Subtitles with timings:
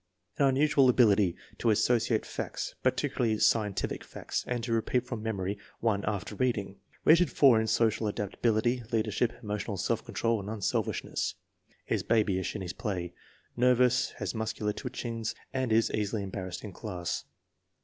[0.39, 6.33] An unusual ability to associate facts, particularly scientific facts, and to repeat from memory after
[6.35, 6.77] one reading.
[7.05, 11.35] Rated 4 in social adapta bility, leadership, emotional self control and unselfish ness.
[11.87, 13.13] Is babyish in his play.
[13.55, 17.25] Nervous; has muscular twitchings and is easily embarrassed in class.